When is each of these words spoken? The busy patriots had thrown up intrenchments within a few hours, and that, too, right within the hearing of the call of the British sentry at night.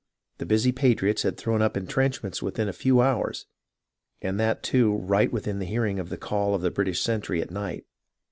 The 0.39 0.47
busy 0.47 0.71
patriots 0.71 1.21
had 1.21 1.37
thrown 1.37 1.61
up 1.61 1.77
intrenchments 1.77 2.41
within 2.41 2.67
a 2.67 2.73
few 2.73 3.01
hours, 3.01 3.45
and 4.19 4.39
that, 4.39 4.63
too, 4.63 4.95
right 4.95 5.31
within 5.31 5.59
the 5.59 5.67
hearing 5.67 5.99
of 5.99 6.09
the 6.09 6.17
call 6.17 6.55
of 6.55 6.63
the 6.63 6.71
British 6.71 7.01
sentry 7.03 7.39
at 7.39 7.51
night. 7.51 7.85